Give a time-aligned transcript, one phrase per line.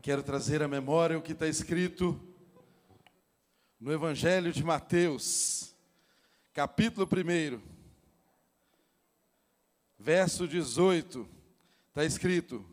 [0.00, 2.18] Quero trazer à memória o que está escrito
[3.80, 5.74] no Evangelho de Mateus,
[6.54, 7.60] capítulo 1,
[9.98, 11.28] verso 18,
[11.88, 12.64] está escrito: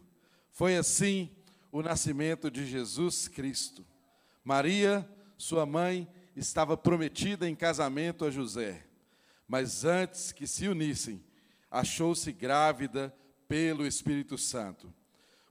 [0.52, 1.36] Foi assim
[1.72, 3.84] o nascimento de Jesus Cristo.
[4.44, 8.86] Maria, sua mãe, estava prometida em casamento a José,
[9.48, 11.24] mas antes que se unissem,
[11.72, 13.14] achou-se grávida
[13.48, 14.94] pelo Espírito Santo.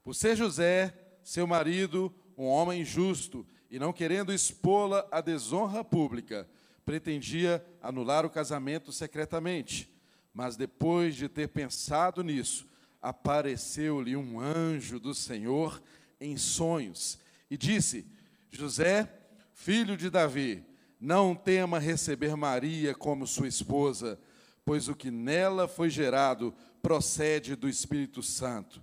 [0.04, 6.48] Por ser José, seu marido, um homem justo, e não querendo expô-la à desonra pública,
[6.84, 9.90] pretendia anular o casamento secretamente.
[10.32, 12.68] Mas depois de ter pensado nisso,
[13.00, 15.82] apareceu-lhe um anjo do Senhor
[16.20, 17.18] em sonhos
[17.50, 18.06] e disse:
[18.50, 19.08] José,
[19.52, 20.64] filho de Davi,
[21.00, 24.18] não tema receber Maria como sua esposa,
[24.64, 28.82] pois o que nela foi gerado procede do Espírito Santo.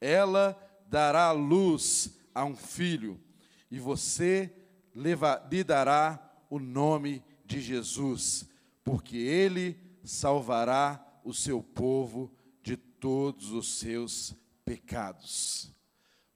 [0.00, 0.58] Ela
[0.92, 3.18] dará luz a um filho,
[3.70, 4.54] e você
[4.94, 8.46] lhe dará o nome de Jesus,
[8.84, 12.30] porque ele salvará o seu povo
[12.62, 14.34] de todos os seus
[14.66, 15.74] pecados.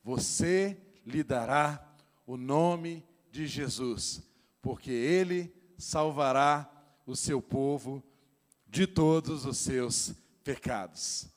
[0.03, 1.95] Você lhe dará
[2.27, 4.23] o nome de Jesus,
[4.63, 6.73] porque ele salvará
[7.07, 8.03] o seu povo
[8.67, 11.29] de todos os seus pecados.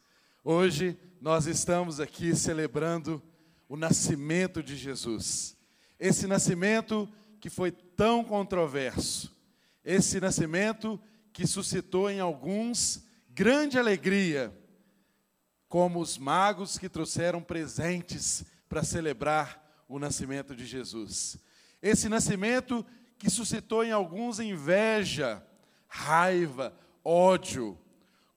[0.44, 3.22] Hoje nós estamos aqui celebrando
[3.68, 5.58] o nascimento de Jesus.
[6.00, 7.10] Esse nascimento
[7.42, 9.36] que foi tão controverso,
[9.84, 11.00] esse nascimento
[11.34, 14.58] que suscitou em alguns grande alegria,
[15.68, 21.38] como os magos que trouxeram presentes para celebrar o nascimento de Jesus.
[21.82, 22.86] Esse nascimento
[23.18, 25.46] que suscitou em alguns inveja,
[25.86, 27.78] raiva, ódio,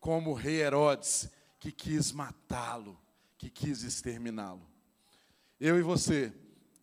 [0.00, 1.30] como o rei Herodes,
[1.62, 2.98] que quis matá-lo,
[3.38, 4.66] que quis exterminá-lo.
[5.60, 6.32] Eu e você,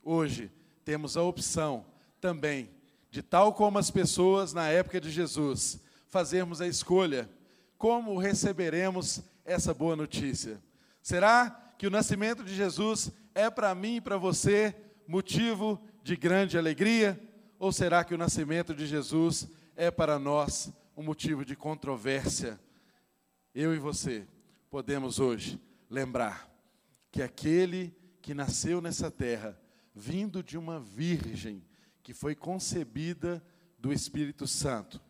[0.01, 0.49] hoje,
[0.85, 1.85] temos a opção
[2.21, 2.69] também
[3.11, 7.29] de, tal como as pessoas na época de Jesus, fazermos a escolha
[7.77, 10.63] como receberemos essa boa notícia.
[11.03, 14.73] Será que o nascimento de Jesus é para mim e para você
[15.05, 17.19] motivo de grande alegria?
[17.59, 22.57] Ou será que o nascimento de Jesus é para nós um motivo de controvérsia?
[23.53, 24.25] Eu e você
[24.69, 25.59] podemos hoje
[25.89, 26.47] lembrar
[27.11, 29.59] que aquele que nasceu nessa terra,
[29.95, 31.63] vindo de uma virgem
[32.03, 33.43] que foi concebida
[33.77, 35.01] do Espírito Santo.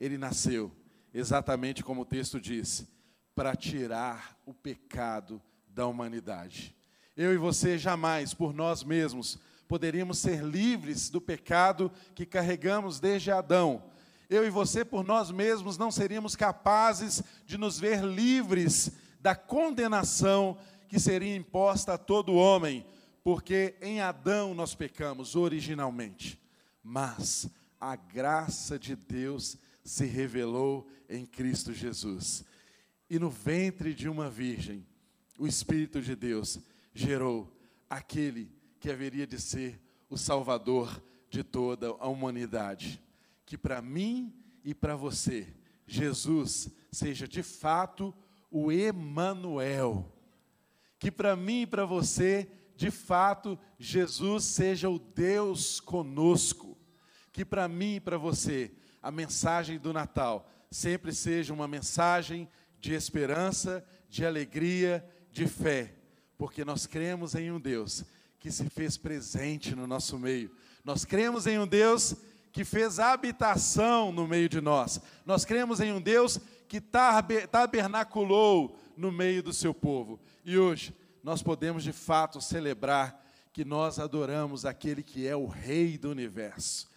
[0.00, 0.74] Ele nasceu,
[1.12, 2.86] exatamente como o texto diz,
[3.34, 6.74] para tirar o pecado da humanidade.
[7.16, 9.38] Eu e você jamais, por nós mesmos,
[9.68, 13.84] poderíamos ser livres do pecado que carregamos desde Adão.
[14.28, 18.90] Eu e você, por nós mesmos, não seríamos capazes de nos ver livres
[19.24, 22.84] da condenação que seria imposta a todo homem,
[23.22, 26.38] porque em Adão nós pecamos originalmente,
[26.82, 27.48] mas
[27.80, 32.44] a graça de Deus se revelou em Cristo Jesus.
[33.08, 34.86] E no ventre de uma virgem,
[35.38, 36.58] o Espírito de Deus
[36.92, 37.50] gerou
[37.88, 39.80] aquele que haveria de ser
[40.10, 43.02] o Salvador de toda a humanidade.
[43.46, 45.48] Que para mim e para você,
[45.86, 48.14] Jesus seja de fato
[48.56, 50.08] o Emanuel,
[50.96, 56.78] que para mim e para você, de fato, Jesus seja o Deus conosco.
[57.32, 58.70] Que para mim e para você,
[59.02, 62.48] a mensagem do Natal sempre seja uma mensagem
[62.78, 65.92] de esperança, de alegria, de fé,
[66.38, 68.04] porque nós cremos em um Deus
[68.38, 70.54] que se fez presente no nosso meio.
[70.84, 72.14] Nós cremos em um Deus
[72.52, 75.00] que fez habitação no meio de nós.
[75.26, 76.38] Nós cremos em um Deus
[76.68, 80.20] que tabernaculou no meio do seu povo.
[80.44, 85.96] E hoje nós podemos de fato celebrar que nós adoramos aquele que é o Rei
[85.96, 86.88] do universo.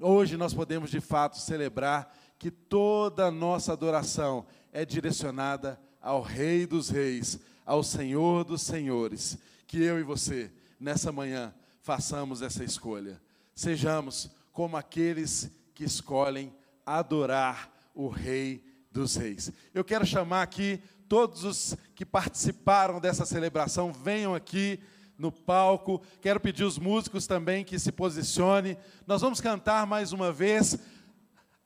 [0.00, 6.66] Hoje nós podemos de fato celebrar que toda a nossa adoração é direcionada ao Rei
[6.66, 9.36] dos Reis, ao Senhor dos Senhores.
[9.66, 10.50] Que eu e você,
[10.80, 13.20] nessa manhã, façamos essa escolha.
[13.54, 16.52] Sejamos como aqueles que escolhem
[16.84, 19.52] adorar o Rei dos Reis.
[19.72, 24.80] Eu quero chamar aqui todos os que participaram dessa celebração, venham aqui
[25.18, 26.00] no palco.
[26.20, 28.76] Quero pedir os músicos também que se posicione.
[29.06, 30.78] Nós vamos cantar mais uma vez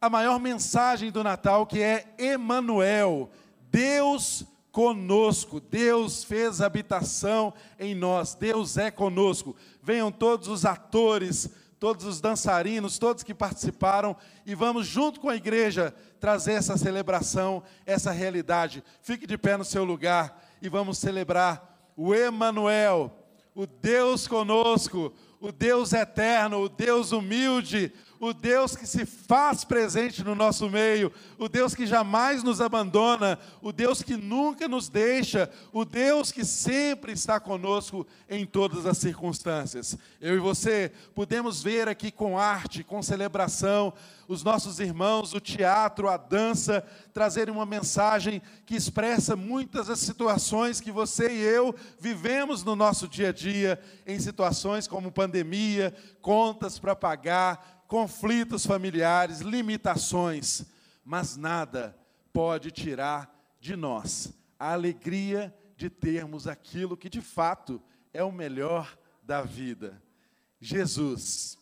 [0.01, 3.31] a maior mensagem do Natal, que é Emanuel,
[3.71, 5.61] Deus conosco.
[5.61, 8.35] Deus fez habitação em nós.
[8.35, 9.55] Deus é conosco.
[9.81, 11.49] Venham todos os atores,
[11.79, 14.17] todos os dançarinos, todos que participaram,
[14.47, 18.83] e vamos, junto com a igreja, trazer essa celebração, essa realidade.
[19.03, 23.15] Fique de pé no seu lugar e vamos celebrar o Emanuel,
[23.55, 27.93] o Deus conosco, o Deus eterno, o Deus humilde,
[28.25, 33.39] o Deus que se faz presente no nosso meio, o Deus que jamais nos abandona,
[33.61, 38.97] o Deus que nunca nos deixa, o Deus que sempre está conosco em todas as
[38.97, 39.99] circunstâncias.
[40.23, 43.93] Eu e você podemos ver aqui com arte, com celebração,
[44.27, 46.83] os nossos irmãos, o teatro, a dança,
[47.13, 53.07] trazerem uma mensagem que expressa muitas das situações que você e eu vivemos no nosso
[53.07, 60.65] dia a dia, em situações como pandemia, contas para pagar, conflitos familiares, limitações,
[61.05, 61.97] mas nada
[62.33, 67.81] pode tirar de nós a alegria de termos aquilo que de fato
[68.13, 70.03] é o melhor da vida.
[70.61, 71.57] Jesus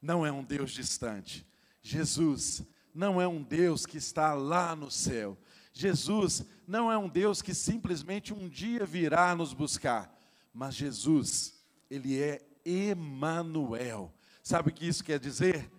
[0.00, 1.44] não é um Deus distante.
[1.82, 2.62] Jesus
[2.94, 5.36] não é um Deus que está lá no céu.
[5.72, 10.16] Jesus não é um Deus que simplesmente um dia virá nos buscar,
[10.54, 14.14] mas Jesus, ele é Emanuel.
[14.42, 15.70] Sabe o que isso quer dizer?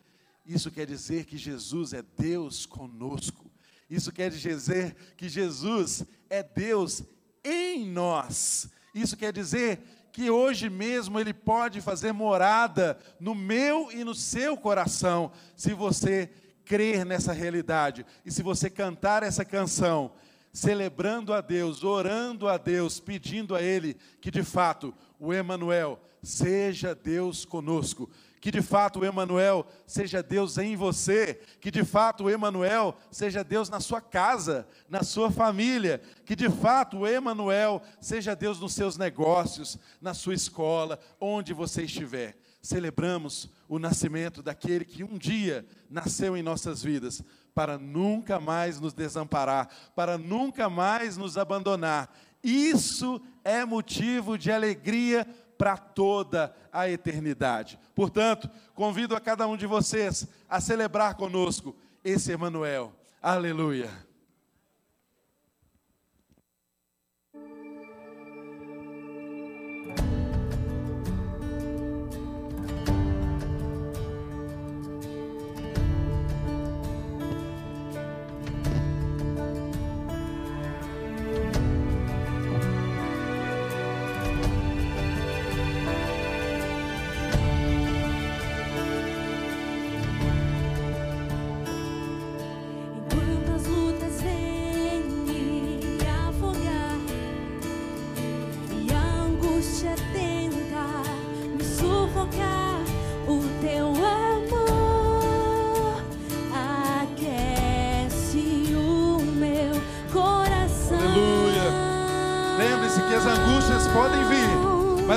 [0.45, 3.51] Isso quer dizer que Jesus é Deus conosco.
[3.89, 7.03] Isso quer dizer que Jesus é Deus
[7.43, 8.69] em nós.
[8.93, 9.81] Isso quer dizer
[10.11, 16.29] que hoje mesmo Ele pode fazer morada no meu e no seu coração, se você
[16.63, 20.13] crer nessa realidade e se você cantar essa canção,
[20.53, 26.95] celebrando a Deus, orando a Deus, pedindo a Ele que de fato o Emanuel seja
[26.95, 28.09] Deus conosco
[28.43, 33.41] que de fato o Emanuel seja Deus em você, que de fato o Emanuel seja
[33.41, 38.73] Deus na sua casa, na sua família, que de fato o Emanuel seja Deus nos
[38.73, 42.35] seus negócios, na sua escola, onde você estiver.
[42.61, 47.23] Celebramos o nascimento daquele que um dia nasceu em nossas vidas,
[47.55, 52.13] para nunca mais nos desamparar, para nunca mais nos abandonar.
[52.43, 55.25] Isso é motivo de alegria
[55.63, 57.79] para toda a eternidade.
[57.95, 61.73] Portanto, convido a cada um de vocês a celebrar conosco
[62.03, 62.91] esse Emanuel.
[63.21, 63.89] Aleluia.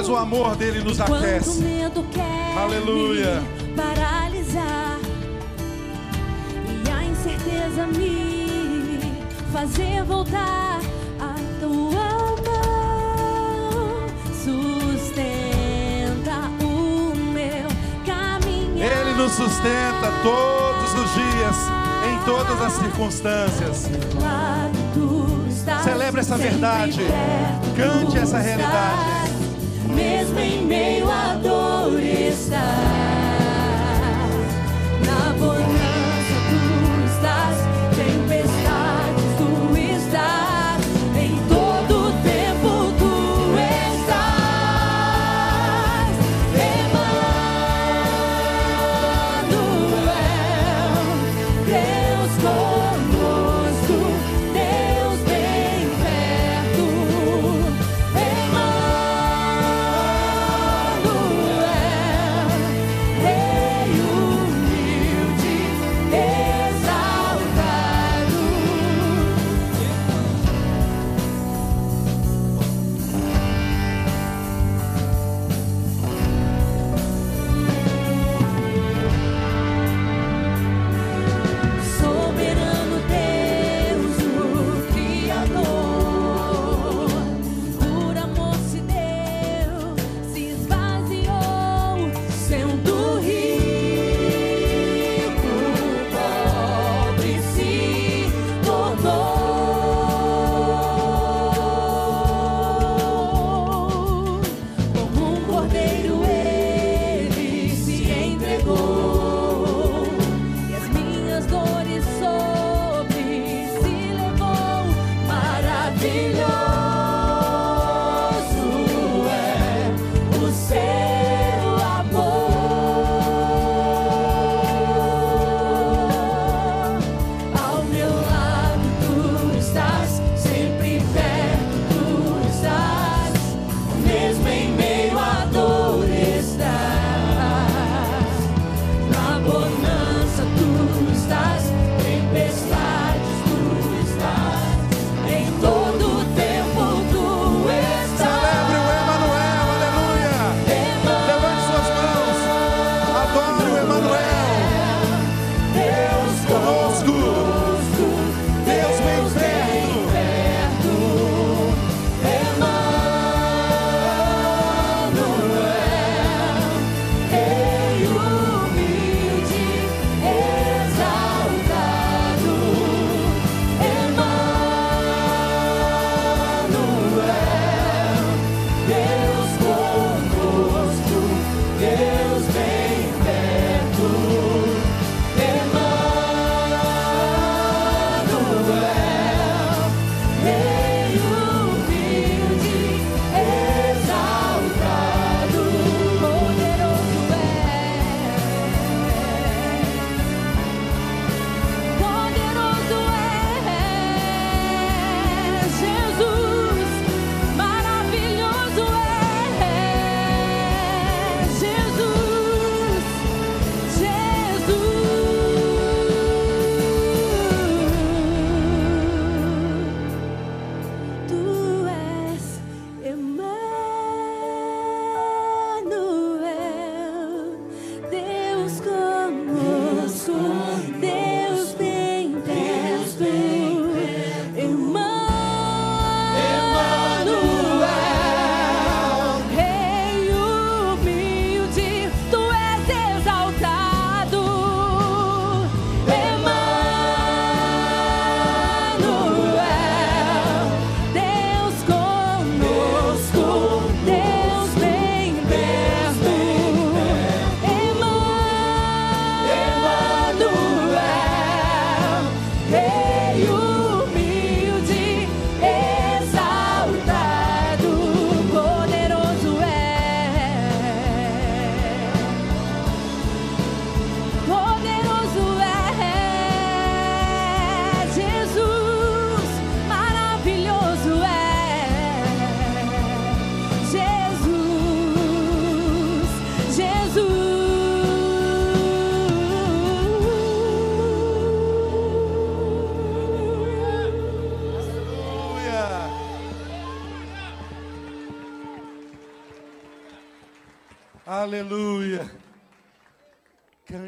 [0.06, 1.64] Mas o amor dele nos aquece.
[2.56, 3.42] Aleluia.
[3.74, 4.98] Paralisar
[6.84, 9.00] e a incerteza me
[9.52, 10.80] fazer voltar
[11.20, 15.56] a tua mão sustenta
[16.62, 17.68] o meu
[18.06, 18.82] caminho.
[18.82, 21.56] Ele nos sustenta todos os dias,
[22.10, 23.90] em todas as circunstâncias.
[25.82, 27.00] Celebre essa verdade.
[27.76, 29.25] Cante essa realidade
[30.38, 33.15] em meio à dor está.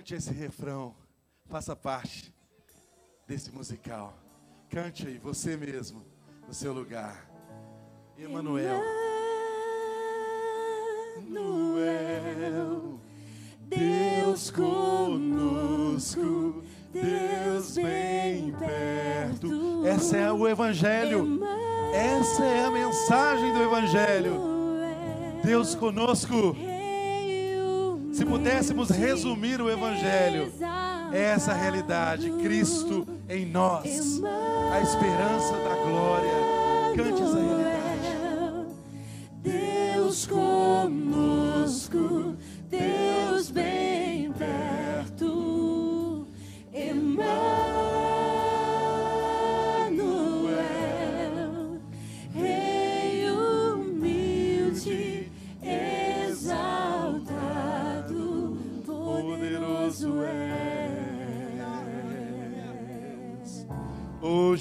[0.09, 0.95] Cante esse refrão.
[1.51, 2.35] Faça parte
[3.27, 4.17] desse musical.
[4.71, 6.03] Cante aí, você mesmo,
[6.47, 7.31] no seu lugar.
[8.17, 8.81] Emanuel.
[11.19, 12.99] Emanuel,
[13.61, 15.75] Deus conosco,
[16.91, 19.85] Deus bem perto.
[19.87, 21.39] Essa é o Evangelho.
[21.93, 24.41] Essa é a mensagem do Evangelho.
[25.45, 26.57] Deus conosco.
[28.19, 30.53] Se pudéssemos resumir o Evangelho,
[31.13, 34.21] é essa realidade: Cristo em nós,
[34.73, 36.33] a esperança da glória.
[36.97, 38.09] Cante essa realidade.
[39.41, 41.15] Deus conosco,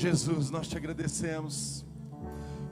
[0.08, 1.86] Jesus, nós te agradecemos,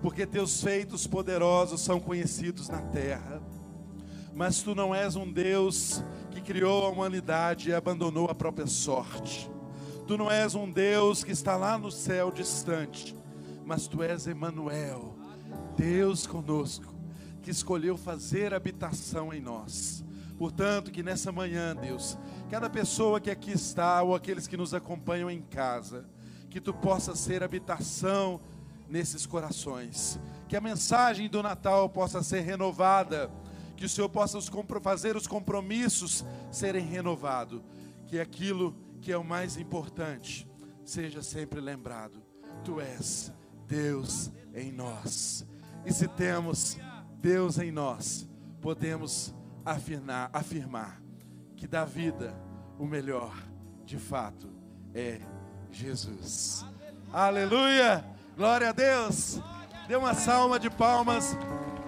[0.01, 3.41] porque teus feitos poderosos são conhecidos na terra,
[4.33, 6.01] mas tu não és um Deus
[6.31, 9.51] que criou a humanidade e abandonou a própria sorte.
[10.07, 13.13] Tu não és um Deus que está lá no céu distante,
[13.65, 15.17] mas tu és Emanuel,
[15.75, 16.95] Deus conosco,
[17.41, 20.05] que escolheu fazer habitação em nós.
[20.37, 22.17] Portanto, que nessa manhã, Deus,
[22.49, 26.14] cada pessoa que aqui está ou aqueles que nos acompanham em casa,
[26.55, 28.39] que tu possa ser habitação
[28.87, 33.29] nesses corações, que a mensagem do Natal possa ser renovada,
[33.75, 34.49] que o Senhor possa os
[34.81, 37.61] fazer os compromissos serem renovados,
[38.07, 40.49] que aquilo que é o mais importante
[40.85, 42.23] seja sempre lembrado.
[42.63, 43.33] Tu és
[43.67, 45.45] Deus em nós.
[45.85, 46.77] E se temos
[47.19, 48.29] Deus em nós,
[48.61, 49.35] podemos
[49.65, 51.03] afirmar, afirmar
[51.57, 52.33] que da vida
[52.79, 53.35] o melhor,
[53.83, 54.49] de fato,
[54.93, 55.34] é
[55.75, 56.65] Jesus.
[57.11, 58.03] Aleluia!
[58.37, 59.41] Glória a Deus!
[59.89, 61.37] Dê uma salva de palmas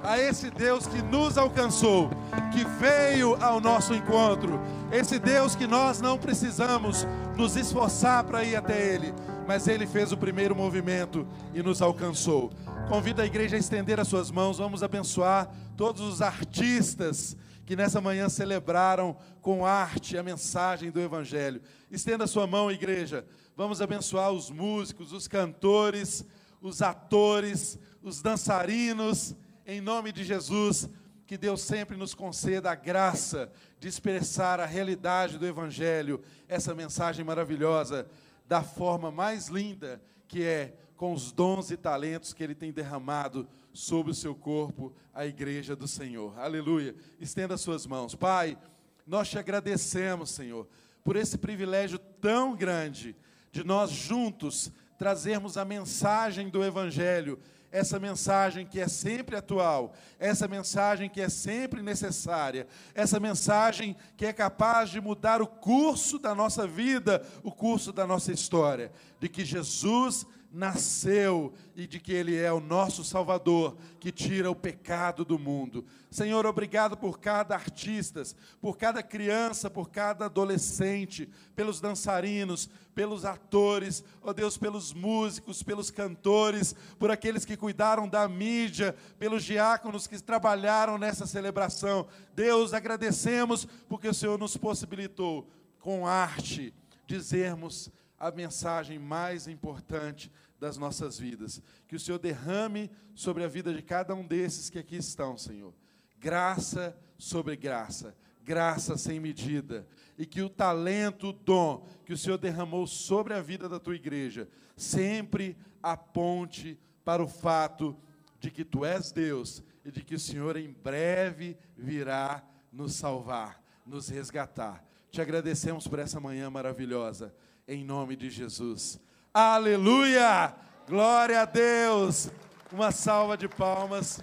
[0.04, 2.10] a esse Deus que nos alcançou,
[2.52, 4.60] que veio ao nosso encontro,
[4.92, 9.14] esse Deus que nós não precisamos nos esforçar para ir até Ele,
[9.48, 12.52] mas Ele fez o primeiro movimento e nos alcançou.
[12.90, 18.00] Convido a igreja a estender as suas mãos, vamos abençoar todos os artistas que nessa
[18.00, 21.62] manhã celebraram com arte a mensagem do Evangelho.
[21.90, 23.26] Estenda a sua mão, igreja.
[23.58, 26.24] Vamos abençoar os músicos, os cantores,
[26.62, 29.36] os atores, os dançarinos,
[29.66, 30.88] em nome de Jesus.
[31.26, 37.26] Que Deus sempre nos conceda a graça de expressar a realidade do Evangelho, essa mensagem
[37.26, 38.08] maravilhosa,
[38.48, 43.48] da forma mais linda, que é com os dons e talentos que Ele tem derramado
[43.74, 46.38] sobre o seu corpo, a igreja do Senhor.
[46.38, 46.96] Aleluia.
[47.20, 48.14] Estenda as suas mãos.
[48.14, 48.56] Pai,
[49.04, 50.68] nós te agradecemos, Senhor,
[51.04, 53.16] por esse privilégio tão grande
[53.58, 57.40] de nós juntos trazermos a mensagem do Evangelho,
[57.72, 64.28] essa mensagem que é sempre atual, essa mensagem que é sempre necessária, essa mensagem que
[64.28, 69.28] é capaz de mudar o curso da nossa vida, o curso da nossa história, de
[69.28, 75.26] que Jesus nasceu e de que Ele é o nosso Salvador, que tira o pecado
[75.26, 75.86] do mundo.
[76.10, 78.24] Senhor, obrigado por cada artista,
[78.62, 85.92] por cada criança, por cada adolescente, pelos dançarinos, pelos atores, ó Deus, pelos músicos, pelos
[85.92, 92.08] cantores, por aqueles que cuidaram da mídia, pelos diáconos que trabalharam nessa celebração.
[92.34, 95.48] Deus, agradecemos porque o Senhor nos possibilitou,
[95.80, 96.74] com arte,
[97.06, 101.62] dizermos a mensagem mais importante das nossas vidas.
[101.88, 105.74] Que o Senhor derrame sobre a vida de cada um desses que aqui estão, Senhor.
[106.20, 109.88] Graça sobre graça, graça sem medida.
[110.18, 113.96] E que o talento, o dom que o Senhor derramou sobre a vida da tua
[113.96, 117.96] igreja, sempre aponte para o fato
[118.40, 123.62] de que tu és Deus e de que o Senhor em breve virá nos salvar,
[123.86, 124.84] nos resgatar.
[125.10, 127.34] Te agradecemos por essa manhã maravilhosa,
[127.68, 129.00] em nome de Jesus.
[129.34, 130.56] Aleluia!
[130.88, 132.32] Glória a Deus!
[132.72, 134.22] Uma salva de palmas.